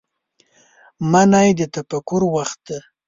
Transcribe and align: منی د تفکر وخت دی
منی 1.11 1.49
د 1.59 1.61
تفکر 1.75 2.21
وخت 2.35 2.59
دی 2.67 2.77